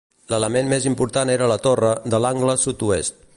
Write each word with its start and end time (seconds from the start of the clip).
L'element 0.33 0.71
més 0.71 0.87
important 0.91 1.31
era 1.35 1.49
la 1.53 1.59
torre 1.67 1.93
de 2.15 2.21
l'angle 2.25 2.57
sud-oest. 2.67 3.23